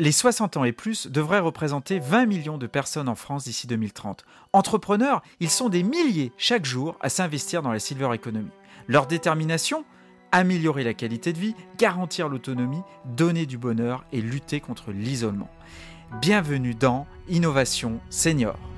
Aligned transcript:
Les 0.00 0.12
60 0.12 0.56
ans 0.56 0.64
et 0.64 0.72
plus 0.72 1.08
devraient 1.08 1.40
représenter 1.40 1.98
20 1.98 2.24
millions 2.24 2.56
de 2.56 2.66
personnes 2.66 3.06
en 3.10 3.14
France 3.14 3.44
d'ici 3.44 3.66
2030. 3.66 4.24
Entrepreneurs, 4.54 5.20
ils 5.40 5.50
sont 5.50 5.68
des 5.68 5.82
milliers 5.82 6.32
chaque 6.38 6.64
jour 6.64 6.96
à 7.02 7.10
s'investir 7.10 7.60
dans 7.60 7.70
la 7.70 7.78
silver 7.78 8.08
economy. 8.14 8.48
Leur 8.88 9.06
détermination? 9.06 9.84
Améliorer 10.32 10.84
la 10.84 10.94
qualité 10.94 11.34
de 11.34 11.38
vie, 11.38 11.54
garantir 11.76 12.30
l'autonomie, 12.30 12.80
donner 13.04 13.44
du 13.44 13.58
bonheur 13.58 14.06
et 14.10 14.22
lutter 14.22 14.60
contre 14.60 14.90
l'isolement. 14.90 15.50
Bienvenue 16.22 16.74
dans 16.74 17.06
Innovation 17.28 18.00
Senior. 18.08 18.69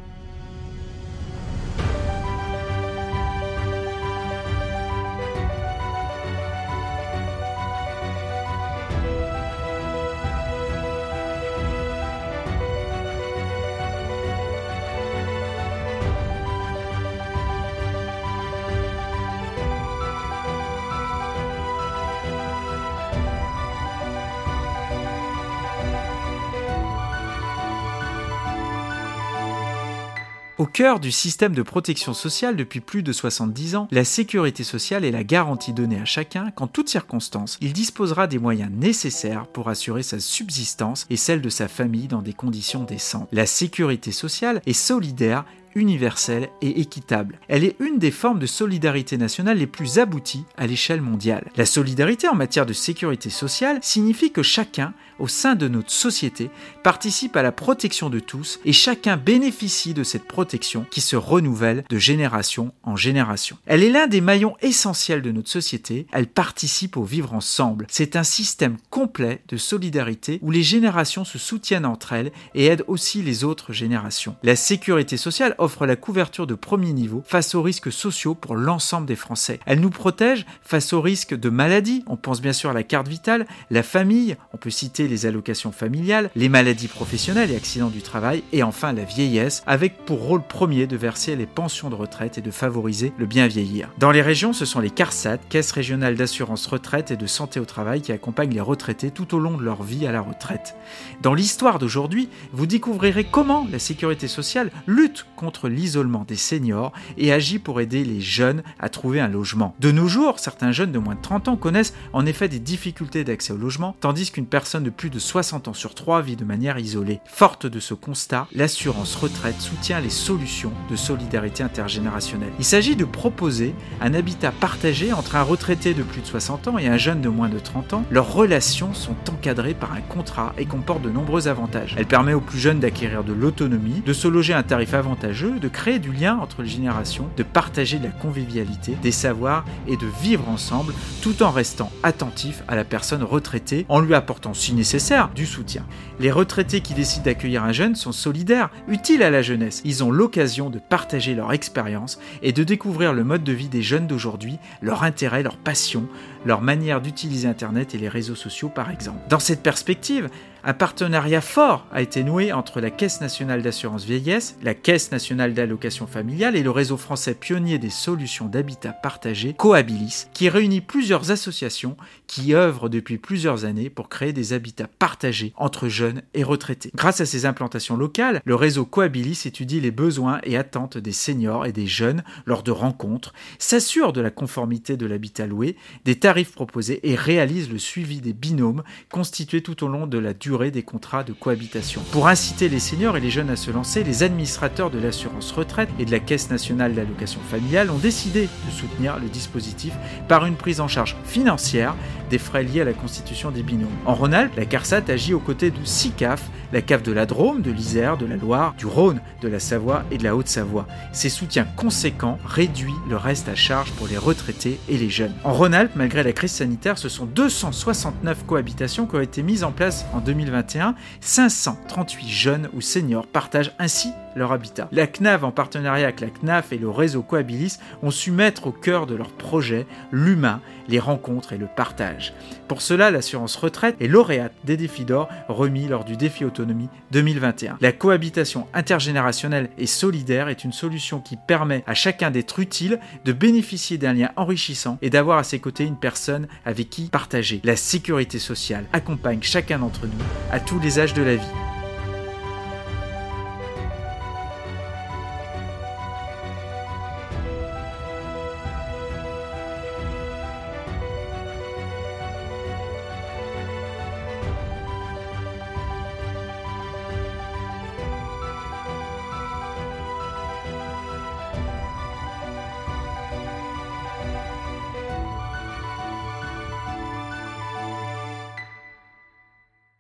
Au 30.62 30.66
cœur 30.66 31.00
du 31.00 31.10
système 31.10 31.56
de 31.56 31.62
protection 31.62 32.14
sociale 32.14 32.54
depuis 32.54 32.78
plus 32.78 33.02
de 33.02 33.12
70 33.12 33.74
ans, 33.74 33.88
la 33.90 34.04
sécurité 34.04 34.62
sociale 34.62 35.04
est 35.04 35.10
la 35.10 35.24
garantie 35.24 35.72
donnée 35.72 35.98
à 35.98 36.04
chacun 36.04 36.52
qu'en 36.52 36.68
toutes 36.68 36.88
circonstances, 36.88 37.58
il 37.60 37.72
disposera 37.72 38.28
des 38.28 38.38
moyens 38.38 38.70
nécessaires 38.70 39.48
pour 39.48 39.68
assurer 39.68 40.04
sa 40.04 40.20
subsistance 40.20 41.04
et 41.10 41.16
celle 41.16 41.40
de 41.40 41.48
sa 41.48 41.66
famille 41.66 42.06
dans 42.06 42.22
des 42.22 42.32
conditions 42.32 42.84
décentes. 42.84 43.28
La 43.32 43.46
sécurité 43.46 44.12
sociale 44.12 44.62
est 44.64 44.72
solidaire 44.72 45.44
universelle 45.74 46.48
et 46.60 46.80
équitable. 46.80 47.38
Elle 47.48 47.64
est 47.64 47.76
une 47.80 47.98
des 47.98 48.10
formes 48.10 48.38
de 48.38 48.46
solidarité 48.46 49.16
nationale 49.16 49.58
les 49.58 49.66
plus 49.66 49.98
abouties 49.98 50.44
à 50.56 50.66
l'échelle 50.66 51.00
mondiale. 51.00 51.50
La 51.56 51.66
solidarité 51.66 52.28
en 52.28 52.34
matière 52.34 52.66
de 52.66 52.72
sécurité 52.72 53.30
sociale 53.30 53.78
signifie 53.82 54.32
que 54.32 54.42
chacun, 54.42 54.94
au 55.18 55.28
sein 55.28 55.54
de 55.54 55.68
notre 55.68 55.90
société, 55.90 56.50
participe 56.82 57.36
à 57.36 57.42
la 57.42 57.52
protection 57.52 58.10
de 58.10 58.20
tous 58.20 58.60
et 58.64 58.72
chacun 58.72 59.16
bénéficie 59.16 59.94
de 59.94 60.04
cette 60.04 60.26
protection 60.26 60.86
qui 60.90 61.00
se 61.00 61.16
renouvelle 61.16 61.84
de 61.88 61.98
génération 61.98 62.72
en 62.82 62.96
génération. 62.96 63.56
Elle 63.66 63.82
est 63.82 63.90
l'un 63.90 64.06
des 64.06 64.20
maillons 64.20 64.56
essentiels 64.62 65.22
de 65.22 65.32
notre 65.32 65.50
société, 65.50 66.06
elle 66.12 66.26
participe 66.26 66.96
au 66.96 67.04
vivre 67.04 67.34
ensemble. 67.34 67.86
C'est 67.88 68.16
un 68.16 68.24
système 68.24 68.76
complet 68.90 69.42
de 69.48 69.56
solidarité 69.56 70.38
où 70.42 70.50
les 70.50 70.62
générations 70.62 71.24
se 71.24 71.38
soutiennent 71.38 71.86
entre 71.86 72.12
elles 72.12 72.32
et 72.54 72.66
aident 72.66 72.84
aussi 72.86 73.22
les 73.22 73.44
autres 73.44 73.72
générations. 73.72 74.36
La 74.42 74.56
sécurité 74.56 75.16
sociale 75.16 75.54
offre 75.62 75.86
la 75.86 75.96
couverture 75.96 76.46
de 76.46 76.54
premier 76.54 76.92
niveau 76.92 77.22
face 77.24 77.54
aux 77.54 77.62
risques 77.62 77.92
sociaux 77.92 78.34
pour 78.34 78.56
l'ensemble 78.56 79.06
des 79.06 79.16
Français. 79.16 79.60
Elle 79.64 79.80
nous 79.80 79.90
protège 79.90 80.44
face 80.62 80.92
aux 80.92 81.00
risques 81.00 81.38
de 81.38 81.48
maladie, 81.50 82.02
on 82.06 82.16
pense 82.16 82.42
bien 82.42 82.52
sûr 82.52 82.70
à 82.70 82.72
la 82.72 82.82
carte 82.82 83.08
vitale, 83.08 83.46
la 83.70 83.82
famille, 83.82 84.36
on 84.52 84.56
peut 84.56 84.70
citer 84.70 85.06
les 85.08 85.26
allocations 85.26 85.72
familiales, 85.72 86.30
les 86.34 86.48
maladies 86.48 86.88
professionnelles 86.88 87.50
et 87.50 87.56
accidents 87.56 87.90
du 87.90 88.02
travail, 88.02 88.42
et 88.52 88.62
enfin 88.62 88.92
la 88.92 89.04
vieillesse, 89.04 89.62
avec 89.66 90.04
pour 90.04 90.22
rôle 90.22 90.42
premier 90.42 90.86
de 90.86 90.96
verser 90.96 91.36
les 91.36 91.46
pensions 91.46 91.90
de 91.90 91.94
retraite 91.94 92.38
et 92.38 92.42
de 92.42 92.50
favoriser 92.50 93.12
le 93.16 93.26
bien 93.26 93.46
vieillir. 93.46 93.88
Dans 93.98 94.10
les 94.10 94.22
régions, 94.22 94.52
ce 94.52 94.64
sont 94.64 94.80
les 94.80 94.90
CARSAT, 94.90 95.38
caisses 95.48 95.72
régionales 95.72 96.16
d'assurance 96.16 96.66
retraite 96.66 97.10
et 97.10 97.16
de 97.16 97.26
santé 97.26 97.60
au 97.60 97.64
travail, 97.64 98.02
qui 98.02 98.12
accompagnent 98.12 98.54
les 98.54 98.60
retraités 98.60 99.10
tout 99.10 99.34
au 99.34 99.38
long 99.38 99.56
de 99.56 99.62
leur 99.62 99.82
vie 99.82 100.06
à 100.06 100.12
la 100.12 100.20
retraite. 100.20 100.74
Dans 101.20 101.34
l'histoire 101.34 101.78
d'aujourd'hui, 101.78 102.28
vous 102.52 102.66
découvrirez 102.66 103.24
comment 103.24 103.66
la 103.70 103.78
sécurité 103.78 104.26
sociale 104.26 104.70
lutte 104.86 105.26
contre 105.36 105.51
l'isolement 105.68 106.24
des 106.26 106.36
seniors 106.36 106.92
et 107.16 107.32
agit 107.32 107.58
pour 107.58 107.80
aider 107.80 108.04
les 108.04 108.20
jeunes 108.20 108.62
à 108.78 108.88
trouver 108.88 109.20
un 109.20 109.28
logement. 109.28 109.74
De 109.80 109.90
nos 109.90 110.08
jours, 110.08 110.38
certains 110.38 110.72
jeunes 110.72 110.92
de 110.92 110.98
moins 110.98 111.14
de 111.14 111.20
30 111.20 111.48
ans 111.48 111.56
connaissent 111.56 111.94
en 112.12 112.26
effet 112.26 112.48
des 112.48 112.58
difficultés 112.58 113.24
d'accès 113.24 113.52
au 113.52 113.56
logement, 113.56 113.96
tandis 114.00 114.30
qu'une 114.30 114.46
personne 114.46 114.84
de 114.84 114.90
plus 114.90 115.10
de 115.10 115.18
60 115.18 115.68
ans 115.68 115.74
sur 115.74 115.94
3 115.94 116.22
vit 116.22 116.36
de 116.36 116.44
manière 116.44 116.78
isolée. 116.78 117.20
Forte 117.26 117.66
de 117.66 117.80
ce 117.80 117.94
constat, 117.94 118.46
l'assurance 118.52 119.16
retraite 119.16 119.60
soutient 119.60 120.00
les 120.00 120.10
solutions 120.10 120.72
de 120.90 120.96
solidarité 120.96 121.62
intergénérationnelle. 121.62 122.52
Il 122.58 122.64
s'agit 122.64 122.96
de 122.96 123.04
proposer 123.04 123.74
un 124.00 124.14
habitat 124.14 124.52
partagé 124.52 125.12
entre 125.12 125.36
un 125.36 125.42
retraité 125.42 125.94
de 125.94 126.02
plus 126.02 126.20
de 126.20 126.26
60 126.26 126.68
ans 126.68 126.78
et 126.78 126.88
un 126.88 126.96
jeune 126.96 127.20
de 127.20 127.28
moins 127.28 127.48
de 127.48 127.58
30 127.58 127.94
ans. 127.94 128.04
Leurs 128.10 128.32
relations 128.32 128.94
sont 128.94 129.16
encadrées 129.30 129.74
par 129.74 129.92
un 129.92 130.00
contrat 130.00 130.54
et 130.58 130.66
comportent 130.66 131.02
de 131.02 131.10
nombreux 131.10 131.48
avantages. 131.48 131.94
Elle 131.98 132.06
permet 132.06 132.34
aux 132.34 132.40
plus 132.40 132.58
jeunes 132.58 132.80
d'acquérir 132.80 133.24
de 133.24 133.32
l'autonomie, 133.32 134.02
de 134.04 134.12
se 134.12 134.28
loger 134.28 134.52
à 134.52 134.58
un 134.58 134.62
tarif 134.62 134.94
avantageux 134.94 135.41
de 135.50 135.68
créer 135.68 135.98
du 135.98 136.12
lien 136.12 136.38
entre 136.38 136.62
les 136.62 136.68
générations, 136.68 137.28
de 137.36 137.42
partager 137.42 137.98
la 137.98 138.10
convivialité, 138.10 138.96
des 139.02 139.10
savoirs 139.10 139.64
et 139.88 139.96
de 139.96 140.06
vivre 140.22 140.48
ensemble 140.48 140.94
tout 141.20 141.42
en 141.42 141.50
restant 141.50 141.90
attentif 142.02 142.62
à 142.68 142.76
la 142.76 142.84
personne 142.84 143.22
retraitée 143.22 143.84
en 143.88 144.00
lui 144.00 144.14
apportant 144.14 144.54
si 144.54 144.72
nécessaire 144.72 145.30
du 145.34 145.46
soutien. 145.46 145.84
Les 146.20 146.30
retraités 146.30 146.80
qui 146.80 146.94
décident 146.94 147.24
d'accueillir 147.24 147.64
un 147.64 147.72
jeune 147.72 147.96
sont 147.96 148.12
solidaires, 148.12 148.70
utiles 148.88 149.22
à 149.22 149.30
la 149.30 149.42
jeunesse. 149.42 149.82
Ils 149.84 150.04
ont 150.04 150.10
l'occasion 150.10 150.70
de 150.70 150.78
partager 150.78 151.34
leur 151.34 151.52
expérience 151.52 152.20
et 152.42 152.52
de 152.52 152.62
découvrir 152.62 153.12
le 153.12 153.24
mode 153.24 153.44
de 153.44 153.52
vie 153.52 153.68
des 153.68 153.82
jeunes 153.82 154.06
d'aujourd'hui, 154.06 154.58
leur 154.80 155.02
intérêt, 155.02 155.42
leur 155.42 155.56
passion, 155.56 156.06
leur 156.44 156.60
manière 156.60 157.00
d'utiliser 157.00 157.48
Internet 157.48 157.94
et 157.94 157.98
les 157.98 158.08
réseaux 158.08 158.34
sociaux 158.34 158.68
par 158.68 158.90
exemple. 158.90 159.20
Dans 159.28 159.38
cette 159.38 159.62
perspective, 159.62 160.28
un 160.64 160.74
partenariat 160.74 161.40
fort 161.40 161.86
a 161.92 162.02
été 162.02 162.22
noué 162.22 162.52
entre 162.52 162.80
la 162.80 162.90
Caisse 162.90 163.20
nationale 163.20 163.62
d'assurance 163.62 164.04
vieillesse, 164.04 164.56
la 164.62 164.74
Caisse 164.74 165.10
nationale 165.10 165.54
d'allocation 165.54 166.06
familiale 166.06 166.54
et 166.54 166.62
le 166.62 166.70
réseau 166.70 166.96
français 166.96 167.34
pionnier 167.34 167.78
des 167.78 167.90
solutions 167.90 168.46
d'habitat 168.46 168.92
partagé, 168.92 169.54
Coabilis, 169.54 170.26
qui 170.32 170.48
réunit 170.48 170.80
plusieurs 170.80 171.32
associations 171.32 171.96
qui 172.28 172.54
œuvrent 172.54 172.88
depuis 172.88 173.18
plusieurs 173.18 173.64
années 173.64 173.90
pour 173.90 174.08
créer 174.08 174.32
des 174.32 174.52
habitats 174.52 174.86
partagés 174.86 175.52
entre 175.56 175.88
jeunes 175.88 176.22
et 176.32 176.44
retraités. 176.44 176.92
Grâce 176.94 177.20
à 177.20 177.26
ces 177.26 177.44
implantations 177.44 177.96
locales, 177.96 178.40
le 178.44 178.54
réseau 178.54 178.84
Coabilis 178.84 179.42
étudie 179.44 179.80
les 179.80 179.90
besoins 179.90 180.40
et 180.44 180.56
attentes 180.56 180.96
des 180.96 181.12
seniors 181.12 181.66
et 181.66 181.72
des 181.72 181.88
jeunes 181.88 182.22
lors 182.46 182.62
de 182.62 182.70
rencontres, 182.70 183.32
s'assure 183.58 184.12
de 184.12 184.20
la 184.20 184.30
conformité 184.30 184.96
de 184.96 185.06
l'habitat 185.06 185.46
loué, 185.46 185.76
des 186.04 186.20
tarifs 186.20 186.31
proposés 186.52 187.00
et 187.02 187.14
réalise 187.14 187.70
le 187.70 187.78
suivi 187.78 188.20
des 188.20 188.32
binômes 188.32 188.82
constitués 189.10 189.62
tout 189.62 189.84
au 189.84 189.88
long 189.88 190.06
de 190.06 190.18
la 190.18 190.32
durée 190.32 190.70
des 190.70 190.82
contrats 190.82 191.24
de 191.24 191.32
cohabitation. 191.32 192.02
Pour 192.10 192.28
inciter 192.28 192.68
les 192.68 192.78
seniors 192.78 193.16
et 193.16 193.20
les 193.20 193.30
jeunes 193.30 193.50
à 193.50 193.56
se 193.56 193.70
lancer, 193.70 194.02
les 194.02 194.22
administrateurs 194.22 194.90
de 194.90 194.98
l'assurance 194.98 195.52
retraite 195.52 195.90
et 195.98 196.04
de 196.04 196.10
la 196.10 196.18
Caisse 196.18 196.50
nationale 196.50 196.94
d'allocation 196.94 197.40
familiale 197.50 197.90
ont 197.90 197.98
décidé 197.98 198.42
de 198.42 198.70
soutenir 198.70 199.18
le 199.18 199.28
dispositif 199.28 199.92
par 200.28 200.46
une 200.46 200.56
prise 200.56 200.80
en 200.80 200.88
charge 200.88 201.16
financière 201.24 201.94
des 202.30 202.38
frais 202.38 202.62
liés 202.62 202.80
à 202.80 202.84
la 202.84 202.94
constitution 202.94 203.50
des 203.50 203.62
binômes. 203.62 203.90
En 204.06 204.14
Rhône-Alpes, 204.14 204.56
la 204.56 204.64
CARSAT 204.64 205.02
agit 205.08 205.34
aux 205.34 205.40
côtés 205.40 205.70
de 205.70 205.84
SICAF, 205.84 206.50
la 206.72 206.80
CAF 206.80 207.02
de 207.02 207.12
la 207.12 207.26
Drôme, 207.26 207.60
de 207.60 207.70
l'Isère, 207.70 208.16
de 208.16 208.24
la 208.24 208.36
Loire, 208.36 208.74
du 208.78 208.86
Rhône, 208.86 209.20
de 209.42 209.48
la 209.48 209.60
Savoie 209.60 210.04
et 210.10 210.16
de 210.16 210.24
la 210.24 210.34
Haute-Savoie. 210.34 210.86
Ces 211.12 211.28
soutiens 211.28 211.66
conséquents 211.76 212.38
réduisent 212.46 212.94
le 213.08 213.16
reste 213.16 213.50
à 213.50 213.54
charge 213.54 213.92
pour 213.92 214.08
les 214.08 214.16
retraités 214.16 214.78
et 214.88 214.96
les 214.96 215.10
jeunes. 215.10 215.34
En 215.44 215.52
Rhône-Alpes, 215.52 215.92
malgré 215.94 216.21
la 216.22 216.32
crise 216.32 216.52
sanitaire, 216.52 216.98
ce 216.98 217.08
sont 217.08 217.26
269 217.26 218.44
cohabitations 218.46 219.06
qui 219.06 219.16
ont 219.16 219.20
été 219.20 219.42
mises 219.42 219.64
en 219.64 219.72
place 219.72 220.04
en 220.12 220.18
2020 220.18 220.32
2021, 220.32 220.94
538 221.20 222.28
jeunes 222.28 222.68
ou 222.74 222.80
seniors 222.80 223.26
partagent 223.26 223.72
ainsi 223.78 224.08
leur 224.36 224.52
habitat. 224.52 224.88
La 224.92 225.06
CNAV, 225.06 225.44
en 225.44 225.50
partenariat 225.50 226.06
avec 226.06 226.20
la 226.20 226.28
CNAF 226.28 226.72
et 226.72 226.78
le 226.78 226.90
réseau 226.90 227.22
Coabilis, 227.22 227.78
ont 228.02 228.10
su 228.10 228.30
mettre 228.30 228.66
au 228.66 228.72
cœur 228.72 229.06
de 229.06 229.14
leur 229.14 229.30
projet 229.30 229.86
l'humain, 230.10 230.60
les 230.88 230.98
rencontres 230.98 231.52
et 231.52 231.58
le 231.58 231.66
partage. 231.66 232.32
Pour 232.68 232.82
cela, 232.82 233.10
l'assurance 233.10 233.56
retraite 233.56 233.96
est 234.00 234.08
lauréate 234.08 234.52
des 234.64 234.76
défis 234.76 235.04
d'or 235.04 235.28
remis 235.48 235.86
lors 235.88 236.04
du 236.04 236.16
défi 236.16 236.44
autonomie 236.44 236.88
2021. 237.10 237.78
La 237.80 237.92
cohabitation 237.92 238.66
intergénérationnelle 238.74 239.70
et 239.78 239.86
solidaire 239.86 240.48
est 240.48 240.64
une 240.64 240.72
solution 240.72 241.20
qui 241.20 241.36
permet 241.36 241.84
à 241.86 241.94
chacun 241.94 242.30
d'être 242.30 242.58
utile, 242.60 242.98
de 243.24 243.32
bénéficier 243.32 243.98
d'un 243.98 244.12
lien 244.12 244.30
enrichissant 244.36 244.98
et 245.02 245.10
d'avoir 245.10 245.38
à 245.38 245.44
ses 245.44 245.58
côtés 245.58 245.84
une 245.84 245.96
personne 245.96 246.48
avec 246.64 246.90
qui 246.90 247.08
partager. 247.08 247.60
La 247.64 247.76
sécurité 247.76 248.38
sociale 248.38 248.84
accompagne 248.92 249.42
chacun 249.42 249.78
d'entre 249.78 250.06
nous 250.06 250.12
à 250.50 250.60
tous 250.60 250.80
les 250.80 250.98
âges 250.98 251.14
de 251.14 251.22
la 251.22 251.36
vie. 251.36 251.71